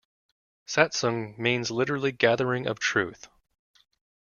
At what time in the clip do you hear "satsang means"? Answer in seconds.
0.65-1.69